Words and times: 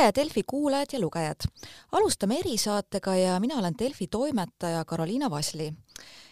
tere, 0.00 0.12
Delfi 0.14 0.42
kuulajad 0.46 0.92
ja 0.92 1.00
lugejad! 1.00 1.44
alustame 1.92 2.38
erisaatega 2.38 3.14
ja 3.16 3.40
mina 3.40 3.58
olen 3.58 3.74
Delfi 3.78 4.06
toimetaja 4.06 4.84
Karoliina 4.84 5.30
Vasli 5.30 5.72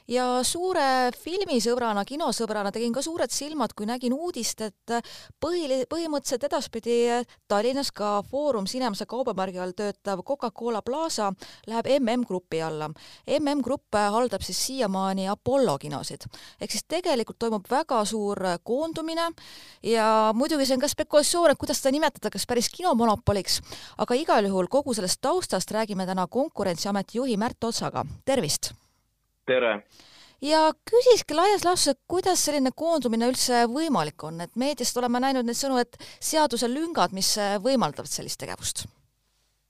ja 0.09 0.25
suure 0.47 1.11
filmisõbrana, 1.17 2.05
kinosõbrana 2.09 2.73
tegin 2.73 2.95
ka 2.97 3.03
suured 3.05 3.33
silmad, 3.33 3.75
kui 3.77 3.87
nägin 3.89 4.15
uudist, 4.17 4.63
et 4.65 4.95
põhili-, 5.43 5.85
põhimõtteliselt 5.91 6.47
edaspidi 6.49 6.97
Tallinnas 7.49 7.93
ka 7.95 8.19
Foorum 8.31 8.67
Cinemase 8.69 9.07
kaubamärgi 9.09 9.61
all 9.63 9.77
töötav 9.77 10.25
Coca-Cola 10.27 10.83
Plaza 10.83 11.29
läheb 11.69 11.91
MM 11.99 12.25
Grupi 12.29 12.63
alla. 12.65 12.89
MM 13.39 13.63
Grupp 13.65 13.99
haldab 13.99 14.45
siis 14.47 14.61
siiamaani 14.67 15.29
Apollo 15.29 15.79
kinosid. 15.79 16.25
ehk 16.61 16.73
siis 16.73 16.85
tegelikult 16.89 17.39
toimub 17.39 17.69
väga 17.71 18.05
suur 18.05 18.39
koondumine 18.65 19.29
ja 19.83 20.33
muidugi 20.35 20.67
see 20.67 20.77
on 20.77 20.81
ka 20.81 20.89
spekulatsioon, 20.89 21.51
et 21.53 21.59
kuidas 21.61 21.83
seda 21.83 21.93
nimetada, 21.93 22.31
kas 22.31 22.47
päris 22.47 22.71
kinomonopoliks, 22.73 23.61
aga 23.99 24.15
igal 24.15 24.49
juhul 24.49 24.69
kogu 24.73 24.95
sellest 24.95 25.21
taustast 25.21 25.71
räägime 25.71 26.07
täna 26.07 26.27
Konkurentsiameti 26.27 27.19
juhi 27.19 27.37
Märt 27.37 27.65
Otsaga, 27.65 28.05
tervist! 28.25 28.73
Tere! 29.49 29.73
ja 30.45 30.69
küsiski 30.91 31.35
laias 31.35 31.65
laastus, 31.67 31.95
et 31.95 32.01
kuidas 32.11 32.45
selline 32.47 32.71
koondumine 32.77 33.31
üldse 33.33 33.65
võimalik 33.73 34.23
on, 34.29 34.45
et 34.45 34.55
meediast 34.61 35.01
oleme 35.01 35.23
näinud 35.25 35.49
neid 35.49 35.59
sõnu, 35.59 35.81
et 35.83 35.99
seaduselüngad, 36.23 37.17
mis 37.17 37.35
võimaldavad 37.65 38.13
sellist 38.13 38.41
tegevust? 38.45 38.87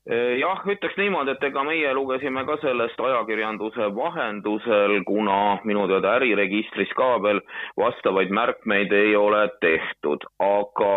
jah, 0.09 0.63
ütleks 0.73 0.97
niimoodi, 0.97 1.35
et 1.35 1.43
ega 1.51 1.61
meie 1.69 1.91
lugesime 1.93 2.41
ka 2.49 2.57
sellest 2.63 3.01
ajakirjanduse 3.05 3.91
vahendusel, 3.97 4.95
kuna 5.05 5.59
minu 5.69 5.85
teada 5.91 6.15
äriregistris 6.17 6.95
ka 6.97 7.11
veel 7.25 7.43
vastavaid 7.77 8.33
märkmeid 8.33 8.95
ei 8.97 9.13
ole 9.17 9.43
tehtud, 9.61 10.25
aga 10.41 10.95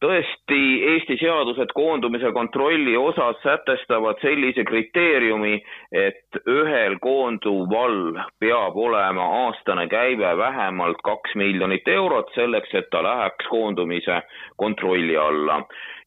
tõesti, 0.00 0.60
Eesti 0.92 1.16
seadused 1.20 1.72
koondumise 1.76 2.32
kontrolli 2.32 2.96
osas 2.96 3.36
sätestavad 3.44 4.20
sellise 4.24 4.64
kriteeriumi, 4.64 5.60
et 5.92 6.40
ühel 6.48 6.98
koonduval 7.04 8.20
peab 8.40 8.76
olema 8.76 9.28
aastane 9.44 9.86
käive 9.92 10.32
vähemalt 10.38 11.00
kaks 11.04 11.36
miljonit 11.36 11.88
eurot 11.88 12.32
selleks, 12.34 12.74
et 12.74 12.90
ta 12.90 13.02
läheks 13.04 13.48
koondumise 13.52 14.22
kontrolli 14.56 15.16
alla. 15.16 15.62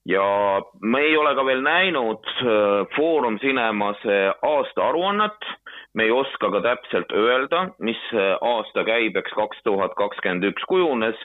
Ja 0.05 0.61
me 0.81 0.99
ei 0.99 1.17
ole 1.17 1.31
ka 1.35 1.45
veel 1.45 1.61
näinud 1.63 2.25
äh, 2.27 2.87
Foorum 2.95 3.37
Cinemase 3.39 4.33
aastaaruannet 4.41 5.45
me 5.93 6.07
ei 6.07 6.11
oska 6.11 6.49
ka 6.51 6.61
täpselt 6.65 7.11
öelda, 7.13 7.67
mis 7.79 7.99
aasta 8.41 8.83
käibeks 8.87 9.33
kaks 9.37 9.61
tuhat 9.63 9.93
kakskümmend 9.99 10.47
üks 10.49 10.65
kujunes, 10.69 11.19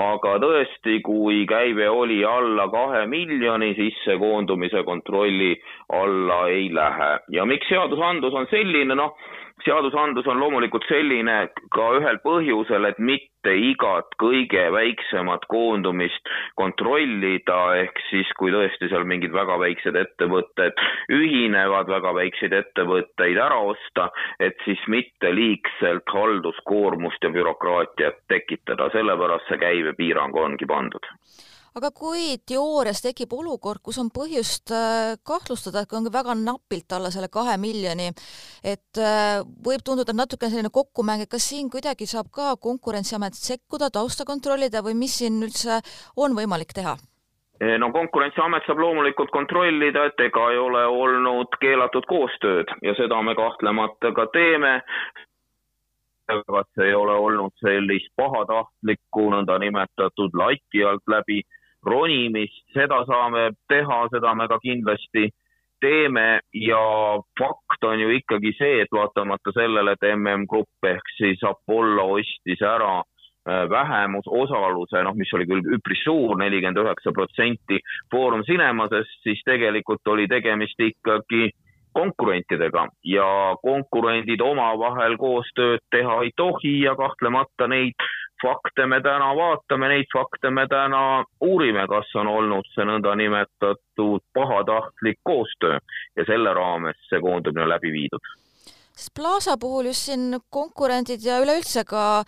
aga 0.00 0.36
tõesti, 0.42 1.00
kui 1.04 1.44
käive 1.50 1.88
oli 1.90 2.22
alla 2.24 2.68
kahe 2.72 3.04
miljoni, 3.10 3.74
siis 3.78 3.98
see 4.04 4.18
koondumise 4.20 4.84
kontrolli 4.88 5.54
alla 5.92 6.44
ei 6.48 6.68
lähe. 6.74 7.12
ja 7.28 7.44
miks 7.44 7.68
seadusandlus 7.68 8.34
on 8.34 8.46
selline, 8.50 8.94
noh, 8.94 9.16
seadusandlus 9.62 10.26
on 10.26 10.40
loomulikult 10.42 10.84
selline 10.88 11.36
ka 11.74 11.86
ühel 11.98 12.18
põhjusel, 12.24 12.88
et 12.88 12.98
mitte 12.98 13.54
igat 13.70 14.16
kõige 14.20 14.64
väiksemat 14.74 15.46
koondumist 15.52 16.30
kontrollida, 16.60 17.60
ehk 17.84 18.02
siis 18.08 18.30
kui 18.38 18.52
tõesti 18.54 18.90
seal 18.90 19.06
mingid 19.08 19.34
väga 19.36 19.58
väiksed 19.62 19.98
ettevõtted 20.00 20.84
ühinevad, 21.14 21.90
väga 21.92 22.14
väikseid 22.18 22.56
ettevõtteid 22.60 23.40
ära 23.46 23.60
osta, 23.70 24.10
et 24.40 24.58
siis 24.66 24.82
mitte 24.88 25.32
liigselt 25.34 26.16
halduskoormust 26.18 27.22
ja 27.24 27.32
bürokraatiat 27.34 28.24
tekitada, 28.32 28.90
sellepärast 28.96 29.52
see 29.52 29.62
käibepiirang 29.62 30.36
ongi 30.46 30.66
pandud 30.68 31.12
aga 31.74 31.90
kui 31.90 32.36
teoorias 32.46 33.02
tekib 33.02 33.32
olukord, 33.34 33.82
kus 33.82 33.98
on 34.02 34.10
põhjust 34.14 34.70
äh, 34.74 35.14
kahtlustada, 35.26 35.82
et 35.82 35.90
kui 35.90 35.98
on 35.98 36.10
väga 36.14 36.36
napilt 36.38 36.94
alla 36.94 37.10
selle 37.10 37.30
kahe 37.32 37.56
miljoni, 37.58 38.10
et 38.62 39.00
äh, 39.02 39.40
võib 39.66 39.82
tunduda 39.86 40.14
natukene 40.14 40.52
selline 40.52 40.70
kokkumäng, 40.74 41.24
et 41.24 41.32
kas 41.32 41.48
siin 41.50 41.70
kuidagi 41.72 42.06
saab 42.10 42.30
ka 42.34 42.54
Konkurentsiamet 42.64 43.34
sekkuda, 43.34 43.90
tausta 43.90 44.26
kontrollida 44.28 44.84
või 44.86 44.94
mis 45.02 45.18
siin 45.18 45.42
üldse 45.42 45.80
on 46.16 46.38
võimalik 46.38 46.76
teha? 46.76 46.94
no 47.80 47.90
Konkurentsiamet 47.94 48.66
saab 48.66 48.78
loomulikult 48.82 49.30
kontrollida, 49.34 50.06
et 50.10 50.24
ega 50.28 50.46
ei 50.52 50.58
ole 50.58 50.86
olnud 50.90 51.58
keelatud 51.62 52.06
koostööd 52.10 52.70
ja 52.86 52.94
seda 52.98 53.20
me 53.22 53.34
kahtlemata 53.38 54.14
ka 54.14 54.26
teeme 54.34 54.78
kas 56.26 56.84
ei 56.84 56.94
ole 56.94 57.14
olnud 57.20 57.52
sellist 57.60 58.08
pahatahtlikku 58.16 59.26
nõndanimetatud 59.34 60.38
lati 60.40 60.84
alt 60.88 61.04
läbi 61.10 61.42
ronimist, 61.86 62.64
seda 62.74 63.02
saame 63.08 63.50
teha, 63.68 64.04
seda 64.12 64.34
me 64.34 64.48
ka 64.48 64.58
kindlasti 64.62 65.28
teeme 65.84 66.40
ja 66.56 66.82
fakt 67.38 67.84
on 67.84 68.00
ju 68.00 68.12
ikkagi 68.18 68.54
see, 68.58 68.78
et 68.84 68.92
vaatamata 68.94 69.52
sellele, 69.56 69.96
et 69.96 70.06
MM 70.14 70.46
Grupp 70.50 70.88
ehk 70.88 71.10
siis 71.18 71.42
Apollo 71.44 72.06
ostis 72.18 72.62
ära 72.64 73.02
äh, 73.02 73.66
vähemusosaluse, 73.70 75.02
noh, 75.04 75.16
mis 75.18 75.34
oli 75.36 75.48
küll 75.50 75.74
üpris 75.76 76.04
suur, 76.06 76.38
nelikümmend 76.40 76.80
üheksa 76.84 77.12
protsenti 77.12 77.82
Foorum 78.12 78.46
Cinemasest, 78.48 79.20
siis 79.26 79.44
tegelikult 79.44 80.14
oli 80.14 80.28
tegemist 80.30 80.80
ikkagi 80.80 81.50
konkurentidega 81.94 82.88
ja 83.06 83.26
konkurendid 83.62 84.42
omavahel 84.42 85.14
koostööd 85.20 85.82
teha 85.94 86.22
ei 86.24 86.32
tohi 86.36 86.80
ja 86.82 86.96
kahtlemata 86.98 87.68
neid 87.70 87.94
fakte 88.42 88.86
me 88.86 89.00
täna 89.04 89.32
vaatame, 89.36 89.88
neid 89.88 90.08
fakte 90.12 90.50
me 90.50 90.66
täna 90.70 91.24
uurime, 91.40 91.86
kas 91.90 92.10
on 92.20 92.30
olnud 92.30 92.66
see 92.74 92.86
nõndanimetatud 92.88 94.24
pahatahtlik 94.34 95.20
koostöö 95.22 95.78
ja 96.16 96.26
selle 96.28 96.54
raames 96.54 96.98
see 97.08 97.20
koondumine 97.20 97.68
läbi 97.68 97.92
viidud. 97.94 98.32
Sest 98.94 99.10
Plaza 99.14 99.56
puhul 99.58 99.90
just 99.90 100.06
siin 100.06 100.38
konkurendid 100.50 101.24
ja 101.26 101.40
üleüldse 101.42 101.82
ka 101.84 102.22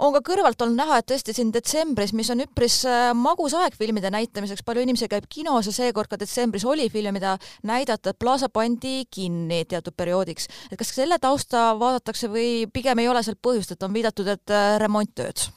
on 0.00 0.14
ka 0.14 0.22
kõrvalt 0.24 0.62
olnud 0.64 0.78
näha, 0.80 0.98
et 1.00 1.08
tõesti 1.10 1.34
siin 1.36 1.52
detsembris, 1.54 2.14
mis 2.16 2.30
on 2.32 2.44
üpris 2.44 2.78
äh, 2.88 3.10
magus 3.16 3.54
aeg 3.58 3.76
filmide 3.78 4.12
näitamiseks, 4.12 4.64
palju 4.66 4.84
inimesi 4.84 5.08
käib 5.12 5.28
kinos 5.32 5.68
ja 5.68 5.74
seekord 5.76 6.10
ka 6.10 6.18
detsembris 6.20 6.64
oli 6.68 6.88
film, 6.92 7.12
mida 7.16 7.36
näidata, 7.68 8.14
Plaza 8.18 8.48
pandi 8.52 9.02
kinni 9.12 9.64
teatud 9.68 9.96
perioodiks. 9.96 10.48
et 10.70 10.78
kas 10.80 10.94
selle 10.96 11.18
tausta 11.20 11.72
vaadatakse 11.78 12.30
või 12.32 12.66
pigem 12.72 13.02
ei 13.02 13.08
ole 13.08 13.22
seal 13.22 13.36
põhjust, 13.36 13.74
et 13.74 13.82
on 13.82 13.92
viidatud, 13.92 14.28
et 14.28 14.54
äh, 14.54 14.78
remonttööd? 14.80 15.48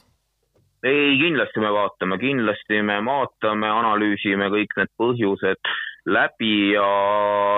ei, 0.86 1.16
kindlasti 1.18 1.60
me 1.64 1.72
vaatame, 1.72 2.18
kindlasti 2.20 2.82
me 2.84 3.00
vaatame, 3.04 3.70
analüüsime 3.72 4.50
kõik 4.52 4.76
need 4.76 4.92
põhjused 5.00 5.76
läbi 6.06 6.72
ja 6.72 6.86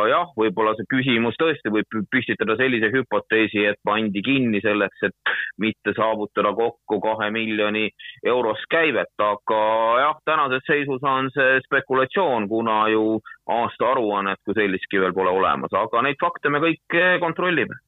jah, 0.09 0.31
võib-olla 0.39 0.73
see 0.77 0.89
küsimus 0.89 1.37
tõesti 1.41 1.73
võib 1.73 1.99
püstitada 2.13 2.57
sellise 2.59 2.91
hüpoteesi, 2.95 3.65
et 3.71 3.81
pandi 3.85 4.23
kinni 4.25 4.63
selleks, 4.65 5.03
et 5.09 5.33
mitte 5.61 5.93
saavutada 5.97 6.55
kokku 6.57 7.01
kahe 7.05 7.31
miljoni 7.35 7.89
eurost 8.25 8.65
käivet, 8.73 9.13
aga 9.21 9.63
jah, 10.05 10.23
tänases 10.29 10.65
seisus 10.69 11.05
on 11.05 11.29
see 11.35 11.59
spekulatsioon, 11.67 12.49
kuna 12.49 12.81
ju 12.93 13.19
aastaaruannet 13.59 14.41
kui 14.45 14.57
sellistki 14.57 15.03
veel 15.03 15.17
pole 15.17 15.35
olemas, 15.35 15.75
aga 15.77 16.07
neid 16.07 16.21
fakte 16.21 16.53
me 16.53 16.63
kõik 16.65 16.99
kontrollime 17.21 17.83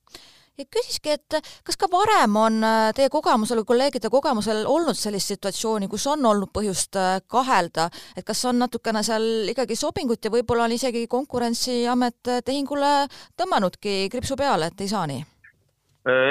ja 0.60 0.68
küsiski, 0.72 1.14
et 1.16 1.38
kas 1.66 1.78
ka 1.80 1.88
varem 1.92 2.36
on 2.36 2.60
äh, 2.66 2.90
teie 2.96 3.10
kogemusel 3.12 3.62
või 3.62 3.70
kolleegide 3.72 4.10
kogemusel 4.12 4.62
olnud 4.68 4.98
sellist 4.98 5.32
situatsiooni, 5.32 5.88
kus 5.90 6.06
on 6.10 6.24
olnud 6.26 6.52
põhjust 6.54 6.98
äh, 7.00 7.18
kahelda, 7.30 7.88
et 8.16 8.26
kas 8.26 8.44
on 8.50 8.60
natukene 8.62 9.02
seal 9.06 9.50
ikkagi 9.52 9.78
sobingut 9.78 10.24
ja 10.24 10.32
võib-olla 10.32 10.68
on 10.68 10.76
isegi 10.76 11.06
Konkurentsiamet 11.10 12.32
äh, 12.32 12.42
tehingule 12.46 12.94
tõmmanudki 13.38 14.08
kriipsu 14.12 14.38
peale, 14.40 14.70
et 14.70 14.86
ei 14.86 14.90
saa 14.92 15.06
nii? 15.10 15.26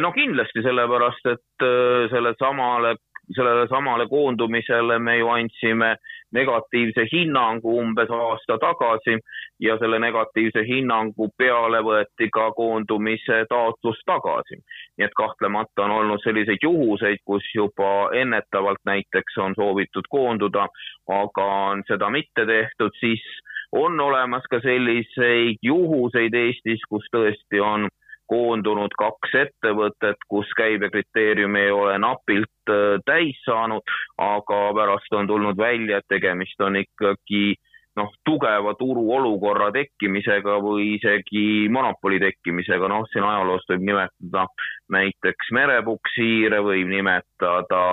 no 0.01 0.09
kindlasti, 0.09 0.63
sellepärast 0.65 1.27
et 1.29 1.63
sellele 2.09 2.31
samale 2.39 2.95
sellele 3.35 3.67
samale 3.67 4.07
koondumisele 4.07 4.99
me 4.99 5.17
ju 5.17 5.27
andsime 5.27 5.95
negatiivse 6.31 7.05
hinnangu 7.11 7.79
umbes 7.79 8.09
aasta 8.09 8.57
tagasi 8.57 9.17
ja 9.59 9.77
selle 9.77 9.99
negatiivse 9.99 10.63
hinnangu 10.67 11.29
peale 11.37 11.81
võeti 11.85 12.29
ka 12.33 12.51
koondumise 12.57 13.43
taotlus 13.49 14.01
tagasi. 14.05 14.61
nii 14.97 15.05
et 15.05 15.15
kahtlemata 15.17 15.83
on 15.83 15.91
olnud 15.91 16.23
selliseid 16.23 16.63
juhuseid, 16.63 17.21
kus 17.25 17.43
juba 17.55 18.09
ennetavalt 18.13 18.81
näiteks 18.85 19.37
on 19.37 19.55
soovitud 19.55 20.09
koonduda, 20.09 20.67
aga 21.07 21.45
on 21.71 21.83
seda 21.87 22.09
mitte 22.09 22.45
tehtud, 22.45 22.91
siis 22.99 23.23
on 23.71 23.99
olemas 23.99 24.43
ka 24.49 24.59
selliseid 24.59 25.57
juhuseid 25.63 26.33
Eestis, 26.33 26.81
kus 26.89 27.05
tõesti 27.13 27.61
on 27.61 27.89
koondunud 28.29 28.93
kaks 28.99 29.35
ettevõtet, 29.43 30.21
kus 30.29 30.51
käibekriteerium 30.57 31.55
ei 31.59 31.71
ole 31.73 31.97
napilt 32.01 32.73
äh, 32.73 32.99
täis 33.05 33.39
saanud, 33.45 33.95
aga 34.17 34.61
pärast 34.77 35.17
on 35.17 35.27
tulnud 35.27 35.57
välja, 35.57 35.99
et 35.99 36.09
tegemist 36.09 36.61
on 36.61 36.79
ikkagi 36.79 37.57
noh, 37.99 38.11
tugeva 38.25 38.73
turuolukorra 38.79 39.69
tekkimisega 39.75 40.57
või 40.63 40.95
isegi 40.97 41.67
monopoli 41.71 42.19
tekkimisega, 42.21 42.89
noh, 42.91 43.07
siin 43.11 43.25
ajaloost 43.27 43.73
võib 43.73 43.85
nimetada 43.89 44.45
näiteks 44.93 45.51
merepuksiire, 45.55 46.61
võib 46.65 46.89
nimetada 46.91 47.83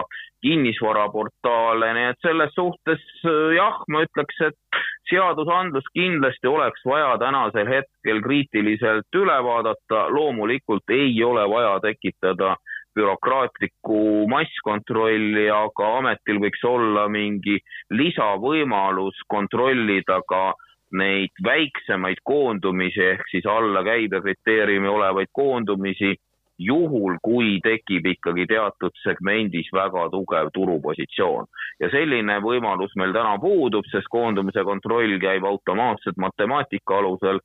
kinnisvaraportaale, 0.46 1.92
nii 1.96 2.10
et 2.12 2.22
selles 2.22 2.54
suhtes 2.54 3.02
jah, 3.56 3.80
ma 3.90 4.04
ütleks, 4.06 4.38
et 4.46 4.80
seadusandlus 5.10 5.86
kindlasti 5.94 6.50
oleks 6.50 6.84
vaja 6.86 7.16
tänasel 7.22 7.68
hetkel 7.70 8.22
kriitiliselt 8.22 9.18
üle 9.18 9.36
vaadata, 9.48 10.06
loomulikult 10.14 10.94
ei 10.94 11.14
ole 11.24 11.46
vaja 11.50 11.78
tekitada 11.82 12.54
bürokraatlikku 12.96 14.26
masskontrolli, 14.32 15.48
aga 15.52 15.88
ametil 15.98 16.40
võiks 16.40 16.62
olla 16.64 17.08
mingi 17.12 17.58
lisavõimalus 17.92 19.18
kontrollida 19.28 20.22
ka 20.30 20.54
neid 20.96 21.34
väiksemaid 21.44 22.22
koondumisi 22.24 23.02
ehk 23.10 23.26
siis 23.30 23.46
alla 23.50 23.82
käibekriteeriumi 23.84 24.88
olevaid 24.88 25.32
koondumisi 25.34 26.14
juhul, 26.58 27.18
kui 27.22 27.58
tekib 27.64 28.06
ikkagi 28.12 28.46
teatud 28.48 28.94
segmendis 29.02 29.68
väga 29.72 30.08
tugev 30.12 30.50
turupositsioon. 30.54 31.46
ja 31.80 31.90
selline 31.92 32.38
võimalus 32.40 32.94
meil 32.96 33.12
täna 33.12 33.36
puudub, 33.38 33.84
sest 33.92 34.08
koondumise 34.10 34.64
kontroll 34.64 35.18
käib 35.20 35.44
automaatselt 35.44 36.16
matemaatika 36.16 36.98
alusel 36.98 37.40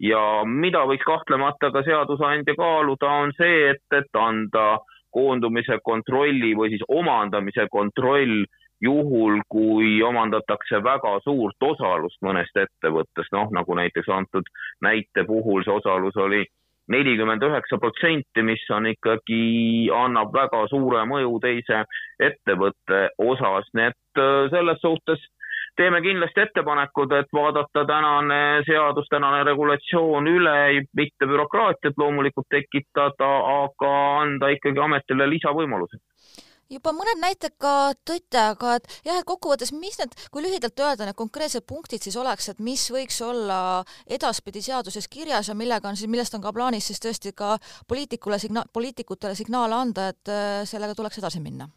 ja 0.00 0.44
mida 0.44 0.84
võiks 0.88 1.04
kahtlemata 1.04 1.70
ka 1.70 1.82
seadusandja 1.84 2.54
kaaluda, 2.56 3.10
on 3.24 3.32
see, 3.36 3.70
et, 3.74 3.84
et 3.92 4.18
anda 4.18 4.78
koondumise 5.14 5.78
kontrolli 5.84 6.54
või 6.56 6.72
siis 6.72 6.82
omandamise 6.88 7.68
kontroll 7.70 8.44
juhul, 8.82 9.40
kui 9.48 10.02
omandatakse 10.02 10.80
väga 10.82 11.18
suurt 11.24 11.62
osalust 11.62 12.18
mõnest 12.26 12.56
ettevõttest, 12.58 13.30
noh 13.32 13.52
nagu 13.54 13.76
näiteks 13.78 14.10
antud 14.10 14.48
näite 14.82 15.24
puhul 15.28 15.64
see 15.64 15.76
osalus 15.78 16.16
oli 16.16 16.42
nelikümmend 16.92 17.42
üheksa 17.42 17.78
protsenti, 17.80 18.42
mis 18.42 18.64
on 18.70 18.88
ikkagi, 18.90 19.90
annab 19.94 20.34
väga 20.34 20.64
suure 20.72 21.04
mõju 21.08 21.38
teise 21.44 21.84
ettevõtte 22.22 23.06
osas, 23.18 23.70
nii 23.74 23.90
et 23.92 24.20
äh, 24.20 24.50
selles 24.52 24.82
suhtes 24.82 25.22
teeme 25.76 26.00
kindlasti 26.04 26.44
ettepanekud, 26.44 27.12
et 27.18 27.30
vaadata 27.34 27.84
tänane 27.88 28.40
seadus, 28.66 29.08
tänane 29.10 29.42
regulatsioon 29.48 30.28
üle, 30.30 30.56
mitte 30.96 31.26
bürokraatiat 31.26 31.98
loomulikult 31.98 32.46
tekitada, 32.50 33.30
aga 33.64 33.94
anda 34.22 34.52
ikkagi 34.54 34.84
ametile 34.88 35.26
lisavõimalused 35.34 36.02
juba 36.72 36.92
mõned 36.96 37.20
näited 37.20 37.56
ka 37.60 37.92
tõite, 38.06 38.40
aga 38.54 38.76
et 38.78 38.88
jah, 39.06 39.18
et 39.18 39.28
kokkuvõttes, 39.28 39.72
mis 39.76 39.98
need, 40.00 40.16
kui 40.32 40.44
lühidalt 40.44 40.80
öelda, 40.80 41.08
need 41.08 41.18
konkreetsed 41.18 41.66
punktid 41.68 42.04
siis 42.04 42.16
oleks, 42.20 42.48
et 42.52 42.60
mis 42.64 42.86
võiks 42.94 43.20
olla 43.24 43.60
edaspidi 44.06 44.62
seaduses 44.64 45.08
kirjas 45.08 45.50
ja 45.50 45.58
millega 45.58 45.88
on 45.88 45.96
siis, 45.98 46.10
millest 46.10 46.34
on 46.34 46.44
ka 46.44 46.52
plaanis 46.56 46.90
siis 46.90 47.02
tõesti 47.02 47.34
ka 47.36 47.56
poliitikule 47.88 48.40
signa-, 48.42 48.66
poliitikutele 48.72 49.36
signaale 49.38 49.80
anda, 49.80 50.10
et 50.14 50.32
äh, 50.32 50.60
sellega 50.68 50.96
tuleks 50.98 51.22
edasi 51.22 51.42
minna 51.44 51.68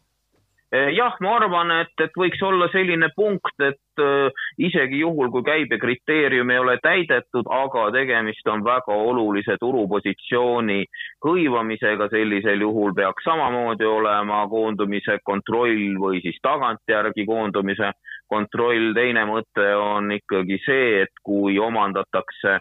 jah, 0.72 1.16
ma 1.20 1.36
arvan, 1.38 1.70
et, 1.80 1.94
et 2.04 2.16
võiks 2.18 2.40
olla 2.44 2.68
selline 2.72 3.08
punkt, 3.16 3.54
et 3.64 4.02
äh, 4.02 4.42
isegi 4.60 5.00
juhul, 5.00 5.30
kui 5.32 5.44
käibekriteerium 5.46 6.50
ei 6.52 6.60
ole 6.60 6.76
täidetud, 6.84 7.48
aga 7.48 7.86
tegemist 7.94 8.46
on 8.52 8.64
väga 8.66 8.92
olulise 8.92 9.56
turupositsiooni 9.60 10.82
hõivamisega, 11.24 12.10
sellisel 12.12 12.60
juhul 12.66 12.92
peaks 12.96 13.24
samamoodi 13.24 13.88
olema 13.88 14.44
koondumise 14.50 15.18
kontroll 15.24 15.96
või 16.02 16.20
siis 16.24 16.36
tagantjärgi 16.44 17.26
koondumise 17.26 17.92
kontroll. 18.28 18.92
teine 18.94 19.24
mõte 19.24 19.70
on 19.76 20.12
ikkagi 20.12 20.60
see, 20.66 21.02
et 21.06 21.24
kui 21.24 21.58
omandatakse 21.58 22.58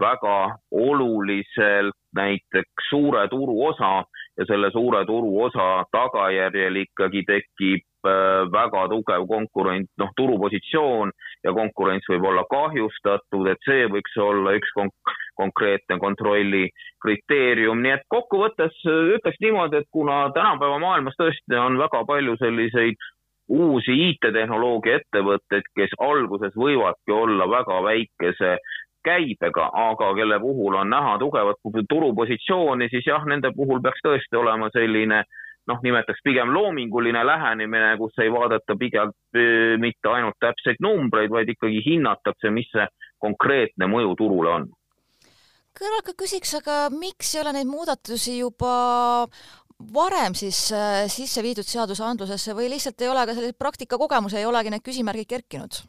väga 0.00 0.56
oluliselt 0.72 1.96
näiteks 2.16 2.88
suure 2.90 3.28
turuosa, 3.28 4.04
ja 4.38 4.46
selle 4.48 4.70
suure 4.70 5.04
turuosa 5.08 5.84
tagajärjel 5.92 6.76
ikkagi 6.82 7.22
tekib 7.28 8.08
äh, 8.08 8.44
väga 8.52 8.86
tugev 8.92 9.26
konkurent, 9.28 9.90
noh, 10.00 10.10
turupositsioon 10.16 11.12
ja 11.44 11.54
konkurents 11.56 12.08
võib 12.12 12.28
olla 12.30 12.44
kahjustatud, 12.50 13.48
et 13.52 13.68
see 13.68 13.86
võiks 13.92 14.18
olla 14.20 14.56
üks 14.58 14.74
konk 14.76 15.16
konkreetne 15.36 15.98
kontrolli 16.00 16.62
kriteerium, 17.04 17.82
nii 17.84 17.92
et 17.98 18.06
kokkuvõttes 18.12 18.78
äh, 18.88 19.02
ütleks 19.18 19.40
niimoodi, 19.44 19.82
et 19.82 19.90
kuna 19.92 20.26
tänapäeva 20.36 20.78
maailmas 20.80 21.18
tõesti 21.20 21.60
on 21.60 21.76
väga 21.80 22.04
palju 22.08 22.38
selliseid 22.40 22.96
uusi 23.48 23.94
IT-tehnoloogia 24.10 25.00
ettevõtteid, 25.00 25.68
kes 25.76 25.94
alguses 26.02 26.54
võivadki 26.58 27.14
olla 27.14 27.46
väga 27.50 27.82
väikese 27.84 28.56
käibega, 29.06 29.70
aga 29.72 30.12
kelle 30.18 30.38
puhul 30.42 30.74
on 30.80 30.90
näha 30.90 31.18
tugevat 31.22 31.60
turupositsiooni, 31.88 32.88
siis 32.90 33.06
jah, 33.06 33.24
nende 33.24 33.52
puhul 33.54 33.82
peaks 33.82 34.02
tõesti 34.02 34.38
olema 34.40 34.70
selline 34.74 35.22
noh, 35.66 35.82
nimetaks 35.82 36.22
pigem 36.24 36.52
loominguline 36.54 37.22
lähenemine, 37.26 37.94
kus 37.98 38.18
ei 38.22 38.32
vaadata 38.32 38.76
pigem 38.78 39.12
mitte 39.82 40.10
ainult 40.10 40.38
täpseid 40.42 40.82
numbreid, 40.82 41.30
vaid 41.30 41.50
ikkagi 41.54 41.82
hinnatakse, 41.86 42.50
mis 42.54 42.68
see 42.74 42.86
konkreetne 43.22 43.88
mõju 43.90 44.14
turule 44.18 44.52
on. 44.60 44.68
kõrvalt 45.76 46.06
ka 46.06 46.14
küsiks, 46.22 46.54
aga 46.56 46.86
miks 46.94 47.34
ei 47.34 47.42
ole 47.42 47.52
neid 47.58 47.68
muudatusi 47.68 48.38
juba 48.38 49.26
varem 49.94 50.34
siis 50.34 50.70
äh, 50.72 51.04
sisse 51.12 51.42
viidud 51.44 51.66
seadusandlusesse 51.68 52.54
või 52.56 52.70
lihtsalt 52.72 53.02
ei 53.02 53.10
ole 53.12 53.26
ka 53.26 53.34
selliseid 53.36 53.58
praktikakogemusi, 53.60 54.40
ei 54.40 54.48
olegi 54.48 54.72
need 54.72 54.84
küsimärgid 54.86 55.28
kerkinud? 55.28 55.82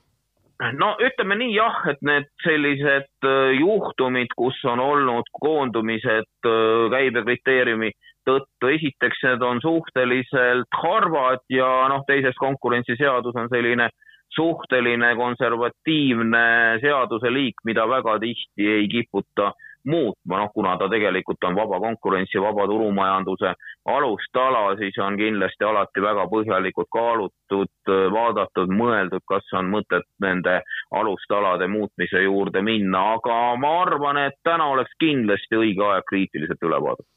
no 0.81 0.95
ütleme 1.03 1.37
nii 1.37 1.53
jah, 1.53 1.83
et 1.91 2.01
need 2.01 2.27
sellised 2.43 3.27
äh, 3.29 3.53
juhtumid, 3.59 4.33
kus 4.37 4.57
on 4.65 4.81
olnud 4.81 5.29
koondumised 5.39 6.49
äh, 6.49 6.89
käibekriteeriumi 6.95 7.91
tõttu, 8.27 8.71
esiteks 8.73 9.23
need 9.23 9.45
on 9.45 9.61
suhteliselt 9.63 10.81
harvad 10.81 11.45
ja 11.53 11.69
noh, 11.91 12.03
teiseks 12.09 12.35
konkurentsiseadus 12.41 13.37
on 13.39 13.47
selline 13.53 13.87
suhteline 14.35 15.13
konservatiivne 15.15 16.43
seaduseliik, 16.83 17.63
mida 17.65 17.87
väga 17.87 18.17
tihti 18.19 18.67
ei 18.67 18.89
kiputa 18.91 19.53
muutma, 19.87 20.41
noh 20.41 20.51
kuna 20.53 20.75
ta 20.77 20.89
tegelikult 20.91 21.43
on 21.47 21.55
vaba 21.55 21.79
konkurentsi, 21.79 22.41
vaba 22.43 22.67
turumajanduse 22.67 23.53
alustala, 23.87 24.75
siis 24.79 24.97
on 25.03 25.17
kindlasti 25.19 25.63
alati 25.63 26.03
väga 26.03 26.27
põhjalikult 26.31 26.89
kaalutud, 26.93 27.91
vaadatud, 28.13 28.73
mõeldud, 28.81 29.23
kas 29.27 29.47
on 29.57 29.71
mõtet 29.71 30.07
nende 30.23 30.59
alustalade 30.91 31.67
muutmise 31.71 32.23
juurde 32.23 32.61
minna, 32.61 33.03
aga 33.17 33.37
ma 33.59 33.75
arvan, 33.83 34.23
et 34.27 34.39
täna 34.43 34.71
oleks 34.73 34.97
kindlasti 34.99 35.59
õige 35.59 35.87
aeg 35.91 36.09
kriitiliselt 36.09 36.67
üle 36.67 36.81
vaadata 36.89 37.13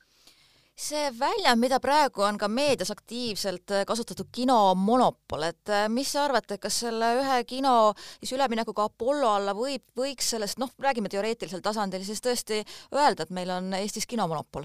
see 0.81 1.11
väljend, 1.13 1.61
mida 1.61 1.77
praegu 1.83 2.25
on 2.25 2.39
ka 2.41 2.49
meedias 2.49 2.89
aktiivselt 2.95 3.75
kasutatud 3.89 4.31
kinomonopol, 4.33 5.45
et 5.51 5.73
äh, 5.73 5.89
mis 5.93 6.09
sa 6.15 6.25
arvad, 6.25 6.47
et 6.49 6.63
kas 6.63 6.79
selle 6.87 7.11
ühe 7.21 7.37
kino 7.49 7.93
siis 7.99 8.33
üleminekuga 8.37 8.87
Apollo 8.89 9.35
alla 9.35 9.53
võib, 9.57 9.85
võiks 9.99 10.33
sellest, 10.33 10.61
noh, 10.63 10.73
räägime 10.81 11.13
teoreetilisel 11.13 11.61
tasandil, 11.65 12.07
siis 12.07 12.25
tõesti 12.25 12.63
öelda, 12.97 13.27
et 13.27 13.35
meil 13.37 13.53
on 13.59 13.75
Eestis 13.77 14.09
kinomonopol? 14.09 14.65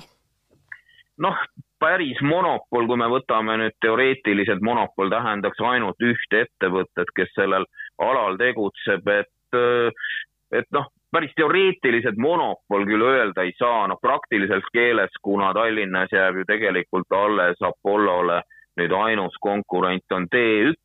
noh, 1.24 1.46
päris 1.86 2.22
monopol, 2.26 2.88
kui 2.90 2.98
me 2.98 3.08
võtame 3.12 3.60
nüüd 3.62 3.78
teoreetiliselt, 3.86 4.64
monopol 4.66 5.12
tähendaks 5.14 5.62
ainult 5.62 6.02
ühte 6.02 6.46
ettevõtet, 6.48 7.12
kes 7.16 7.34
sellel 7.38 7.68
alal 8.02 8.40
tegutseb, 8.42 9.08
et 9.14 9.60
äh, 9.60 10.08
et 10.56 10.68
noh, 10.74 10.90
päris 11.14 11.34
teoreetiliselt 11.38 12.18
monopol 12.22 12.86
küll 12.90 13.04
öelda 13.06 13.46
ei 13.46 13.54
saa, 13.60 13.86
noh 13.90 14.00
praktiliselt 14.02 14.68
keeles, 14.74 15.14
kuna 15.22 15.54
Tallinnas 15.58 16.14
jääb 16.14 16.42
ju 16.42 16.48
tegelikult 16.50 17.12
alles 17.16 17.62
Apollole 17.64 18.42
nüüd 18.80 18.92
ainus 18.92 19.38
konkurent 19.42 20.12
on 20.12 20.28
T1 20.32 20.76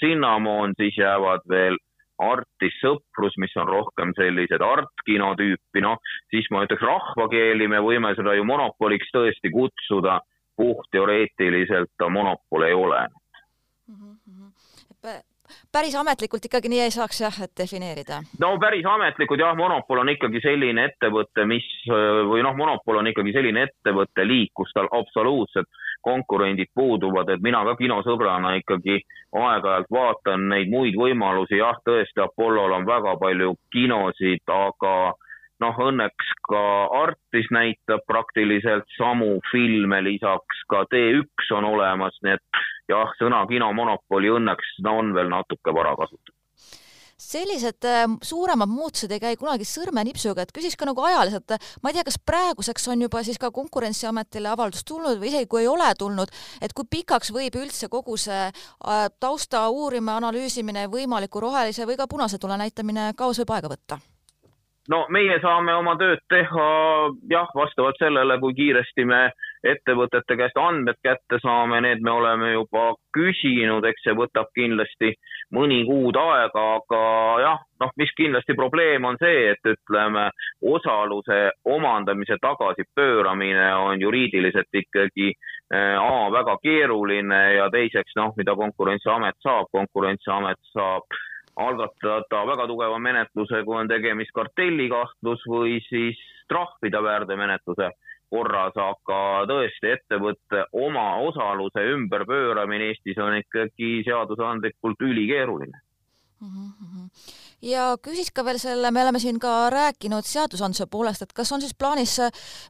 Cinnamoon, 0.00 0.74
siis 0.76 0.98
jäävad 0.98 1.44
veel 1.50 1.78
Artis 2.22 2.78
sõprus, 2.80 3.34
mis 3.36 3.52
on 3.60 3.68
rohkem 3.68 4.14
sellised 4.16 4.62
artkino 4.64 5.34
tüüpi, 5.36 5.82
noh 5.84 6.00
siis 6.32 6.48
ma 6.50 6.64
ütleks 6.64 6.84
rahvakeeli, 6.86 7.68
me 7.68 7.82
võime 7.84 8.14
seda 8.16 8.34
ju 8.38 8.46
monopoliks 8.48 9.12
tõesti 9.12 9.52
kutsuda, 9.52 10.20
puhtteoreetiliselt 10.56 11.92
ta 12.00 12.08
monopol 12.08 12.64
ei 12.64 12.74
ole 12.74 13.04
päris 15.72 15.94
ametlikult 15.98 16.44
ikkagi 16.48 16.70
nii 16.72 16.80
ei 16.86 16.94
saaks 16.94 17.20
jah, 17.20 17.40
et 17.44 17.52
defineerida? 17.58 18.20
no 18.42 18.52
päris 18.62 18.86
ametlikult 18.86 19.40
jah, 19.40 19.56
monopol 19.58 20.02
on 20.02 20.12
ikkagi 20.14 20.42
selline 20.44 20.86
ettevõte, 20.90 21.46
mis 21.48 21.66
või 22.30 22.44
noh, 22.46 22.56
monopol 22.56 23.02
on 23.02 23.10
ikkagi 23.12 23.34
selline 23.36 23.66
ettevõtte 23.68 24.26
liik, 24.26 24.52
kus 24.54 24.72
tal 24.76 24.90
absoluutselt 24.92 25.68
konkurendid 26.06 26.70
puuduvad, 26.74 27.30
et 27.34 27.42
mina 27.42 27.64
ka 27.66 27.74
kinosõbrana 27.80 28.54
ikkagi 28.60 29.00
aeg-ajalt 29.34 29.90
vaatan 29.90 30.48
neid 30.52 30.70
muid 30.70 30.94
võimalusi, 30.98 31.58
jah, 31.58 31.78
tõesti, 31.86 32.22
Apollol 32.22 32.76
on 32.78 32.86
väga 32.86 33.16
palju 33.20 33.56
kinosid, 33.74 34.44
aga 34.46 34.92
noh, 35.64 35.82
õnneks 35.88 36.32
ka 36.48 36.62
Artis 37.02 37.50
näitab 37.54 38.04
praktiliselt 38.06 38.88
samu 38.96 39.36
filme, 39.50 40.02
lisaks 40.04 40.64
ka 40.70 40.84
T1 40.92 41.52
on 41.58 41.68
olemas, 41.74 42.18
nii 42.22 42.36
et 42.36 42.64
jah, 42.92 43.12
sõna 43.20 43.44
kinomonopoli 43.50 44.32
õnneks 44.38 44.78
no, 44.84 44.98
on 45.02 45.14
veel 45.16 45.32
natuke 45.32 45.74
vara 45.74 45.96
kasutada 45.98 46.36
sellised 47.16 47.84
äh, 47.88 48.04
suuremad 48.22 48.68
muutused 48.68 49.12
ei 49.12 49.20
käi 49.20 49.36
kunagi 49.40 49.64
sõrmenipsuga, 49.64 50.44
et 50.44 50.52
küsiks 50.54 50.76
ka 50.76 50.88
nagu 50.88 51.00
ajaliselt, 51.08 51.56
ma 51.80 51.90
ei 51.90 51.96
tea, 51.96 52.04
kas 52.04 52.18
praeguseks 52.20 52.88
on 52.92 53.06
juba 53.06 53.22
siis 53.24 53.40
ka 53.40 53.50
Konkurentsiametile 53.56 54.50
avaldus 54.52 54.84
tulnud 54.84 55.20
või 55.22 55.30
isegi 55.32 55.48
kui 55.48 55.64
ei 55.64 55.70
ole 55.70 55.88
tulnud, 55.98 56.32
et 56.60 56.76
kui 56.76 56.88
pikaks 56.90 57.32
võib 57.32 57.56
üldse 57.56 57.88
kogu 57.92 58.18
see 58.20 58.42
äh, 58.50 59.06
tausta 59.20 59.64
uurimine, 59.72 60.18
analüüsimine, 60.20 60.90
võimaliku 60.92 61.40
rohelise 61.40 61.88
või 61.88 61.96
ka 61.96 62.08
punase 62.10 62.38
tule 62.42 62.60
näitamine 62.60 63.14
kaos 63.16 63.40
võib 63.40 63.56
aega 63.56 63.72
võtta? 63.72 64.00
No 64.92 65.04
meie 65.12 65.38
saame 65.42 65.74
oma 65.74 65.96
tööd 66.00 66.22
teha 66.30 66.66
jah, 67.30 67.50
vastavalt 67.54 67.98
sellele, 68.00 68.38
kui 68.42 68.54
kiiresti 68.56 69.06
me 69.08 69.22
ettevõtete 69.66 70.36
käest 70.38 70.58
andmed 70.60 70.98
kätte 71.04 71.40
saame, 71.42 71.80
need 71.82 72.02
me 72.04 72.12
oleme 72.14 72.52
juba 72.52 72.92
küsinud, 73.16 73.86
eks 73.88 74.06
see 74.06 74.16
võtab 74.16 74.52
kindlasti 74.54 75.12
mõni 75.56 75.82
kuud 75.88 76.16
aega, 76.20 76.64
aga 76.78 77.02
jah, 77.42 77.62
noh, 77.82 77.92
mis 78.00 78.12
kindlasti 78.18 78.56
probleem 78.58 79.04
on 79.08 79.18
see, 79.20 79.52
et 79.52 79.70
ütleme, 79.72 80.28
osaluse 80.74 81.40
omandamise 81.76 82.38
tagasipööramine 82.42 83.68
on 83.82 84.02
juriidiliselt 84.02 84.82
ikkagi 84.82 85.32
äh, 85.32 85.94
A 85.96 86.30
väga 86.30 86.56
keeruline 86.62 87.40
ja 87.56 87.70
teiseks 87.70 88.14
noh, 88.18 88.34
mida 88.38 88.54
Konkurentsiamet 88.54 89.38
saab, 89.42 89.70
Konkurentsiamet 89.74 90.60
saab 90.72 91.18
algatada 91.56 92.42
väga 92.46 92.66
tugeva 92.66 92.98
menetluse, 92.98 93.62
kui 93.64 93.78
on 93.80 93.88
tegemist 93.88 94.34
kartellikahtlus 94.36 95.44
või 95.48 95.78
siis 95.88 96.20
trahvida 96.48 97.02
väärteomenetluse 97.02 97.90
korras, 98.30 98.76
aga 98.76 99.20
tõesti 99.48 99.92
ettevõtte 99.94 100.64
oma 100.72 101.06
osaluse 101.28 101.84
ümberpööramine 101.94 102.90
Eestis 102.90 103.18
on 103.22 103.38
ikkagi 103.38 104.02
seadusandlikult 104.06 105.02
ülikeeruline 105.08 105.78
mm. 106.40 106.48
-hmm. 106.48 107.10
Ja 107.64 107.86
küsiks 108.02 108.32
ka 108.34 108.44
veel 108.46 108.58
selle, 108.60 108.90
me 108.92 109.02
oleme 109.02 109.20
siin 109.22 109.38
ka 109.40 109.68
rääkinud 109.72 110.26
seadusandluse 110.28 110.86
poolest, 110.92 111.24
et 111.24 111.32
kas 111.36 111.52
on 111.52 111.62
siis 111.64 111.74
plaanis 111.78 112.18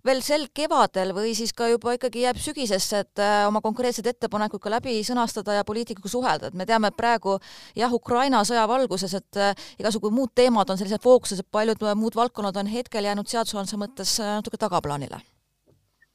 veel 0.06 0.22
sel 0.24 0.46
kevadel 0.54 1.12
või 1.16 1.34
siis 1.38 1.52
ka 1.56 1.68
juba 1.70 1.96
ikkagi 1.96 2.24
jääb 2.26 2.40
sügisesse, 2.40 3.02
et 3.04 3.22
äh, 3.22 3.44
oma 3.48 3.62
konkreetsed 3.64 4.06
ettepanekud 4.06 4.62
ka 4.62 4.72
läbi 4.76 4.98
sõnastada 5.06 5.58
ja 5.58 5.66
poliitikuga 5.66 6.10
suhelda, 6.12 6.50
et 6.50 6.58
me 6.58 6.66
teame, 6.68 6.92
praegu 6.96 7.38
jah, 7.76 7.92
Ukraina 7.92 8.42
sõja 8.46 8.66
valguses, 8.70 9.14
et 9.18 9.40
äh, 9.40 9.54
igasugu 9.80 10.12
muud 10.14 10.34
teemad 10.34 10.70
on 10.70 10.78
sellised 10.78 11.02
fookuses, 11.02 11.42
et 11.42 11.50
paljud 11.52 11.82
muud 11.98 12.16
valdkonnad 12.16 12.56
on 12.62 12.70
hetkel 12.70 13.08
jäänud 13.10 13.30
seadusandluse 13.30 13.80
mõttes 13.80 14.18
äh, 14.20 14.36
natuke 14.38 14.60
tagaplaanile. 14.60 15.22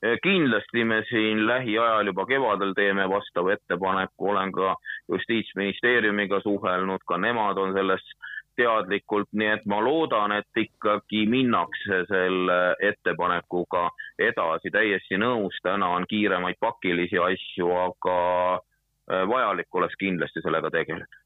Kindlasti 0.01 0.81
me 0.81 1.03
siin 1.05 1.43
lähiajal 1.45 2.07
juba 2.09 2.23
kevadel 2.25 2.71
teeme 2.73 3.03
vastava 3.09 3.51
ettepaneku, 3.53 4.31
olen 4.31 4.49
ka 4.51 4.71
justiitsministeeriumiga 5.13 6.39
suhelnud, 6.41 7.03
ka 7.05 7.19
nemad 7.21 7.61
on 7.61 7.75
sellest 7.77 8.15
teadlikult, 8.59 9.29
nii 9.33 9.47
et 9.55 9.65
ma 9.65 9.79
loodan, 9.83 10.33
et 10.35 10.63
ikkagi 10.63 11.25
minnakse 11.29 12.03
selle 12.09 12.59
ettepanekuga 12.89 13.87
edasi, 14.19 14.73
täiesti 14.73 15.19
nõus, 15.21 15.57
täna 15.63 15.93
on 15.97 16.07
kiiremaid 16.09 16.59
pakilisi 16.59 17.19
asju, 17.21 17.71
aga 17.87 18.19
eh, 18.57 19.25
vajalik 19.33 19.81
oleks 19.81 19.97
kindlasti 19.99 20.43
sellega 20.45 20.71
tegeleda 20.73 21.20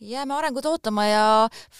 jääme 0.00 0.34
arengut 0.36 0.66
ootama 0.68 1.04
ja 1.08 1.24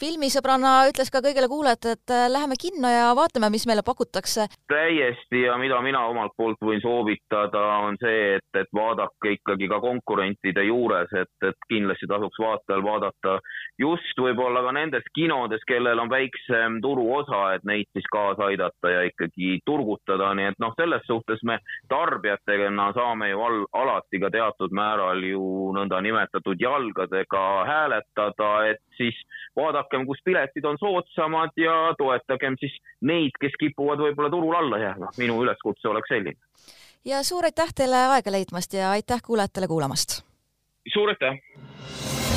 filmisõbrana 0.00 0.86
ütles 0.88 1.10
ka 1.12 1.20
kõigile 1.20 1.48
kuulajatele, 1.52 1.96
et 1.96 2.12
äh, 2.12 2.28
läheme 2.32 2.56
kinno 2.56 2.88
ja 2.88 3.10
vaatame, 3.16 3.50
mis 3.52 3.66
meile 3.68 3.82
pakutakse. 3.84 4.46
täiesti 4.72 5.42
ja 5.42 5.58
mida 5.58 5.80
mina 5.84 6.06
omalt 6.08 6.32
poolt 6.36 6.60
võin 6.64 6.80
soovitada, 6.80 7.64
on 7.84 7.98
see, 8.00 8.36
et, 8.38 8.60
et 8.60 8.72
vaadake 8.74 9.36
ikkagi 9.36 9.68
ka 9.68 9.80
konkurentide 9.84 10.64
juures, 10.64 11.12
et, 11.12 11.34
et 11.44 11.68
kindlasti 11.68 12.08
tasuks 12.08 12.40
vaatajal 12.40 12.84
vaadata 12.84 13.36
just 13.78 14.16
võib-olla 14.18 14.64
ka 14.64 14.72
nendes 14.72 15.04
kinodes, 15.14 15.60
kellel 15.68 16.00
on 16.00 16.10
väiksem 16.10 16.80
turuosa, 16.80 17.42
et 17.58 17.68
neid 17.68 17.90
siis 17.92 18.08
kaasa 18.12 18.48
aidata 18.48 18.94
ja 18.94 19.04
ikkagi 19.10 19.60
turgutada, 19.66 20.32
nii 20.32 20.54
et 20.54 20.60
noh, 20.64 20.72
selles 20.80 21.04
suhtes 21.04 21.44
me 21.44 21.58
tarbijatena 21.92 22.90
saame 22.96 23.28
ju 23.30 23.44
al 23.44 23.62
alati 23.76 24.24
ka 24.24 24.32
teatud 24.32 24.72
määral 24.72 25.20
ju 25.20 25.70
nõndanimetatud 25.76 26.56
jalgadega 26.60 27.44
hääletada 27.68 28.05
toetada, 28.14 28.66
et 28.70 28.82
siis 28.96 29.16
vaadakem, 29.56 30.06
kus 30.06 30.20
piletid 30.24 30.64
on 30.64 30.78
soodsamad 30.78 31.56
ja 31.56 31.94
toetagem 31.98 32.56
siis 32.60 32.76
neid, 33.00 33.36
kes 33.40 33.56
kipuvad 33.60 34.02
võib-olla 34.04 34.30
turul 34.30 34.54
alla 34.54 34.78
jääma. 34.78 35.12
minu 35.18 35.42
üleskutse 35.42 35.88
oleks 35.88 36.08
selline. 36.08 36.38
ja 37.04 37.22
suur 37.22 37.44
aitäh 37.44 37.74
teile 37.74 38.06
aega 38.16 38.32
leidmast 38.32 38.72
ja 38.72 38.90
aitäh 38.90 39.22
kuulajatele 39.22 39.66
kuulamast! 39.66 40.22
suur 40.92 41.08
aitäh! 41.08 42.35